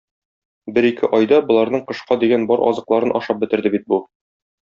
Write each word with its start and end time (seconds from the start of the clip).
Бер-ике 0.77 1.09
айда 1.17 1.39
боларның 1.51 1.83
кышка 1.91 2.17
дигән 2.25 2.47
бар 2.53 2.65
азыкларын 2.71 3.15
ашап 3.21 3.43
бетерде 3.45 3.75
бит 3.77 3.87
бу. 3.95 4.01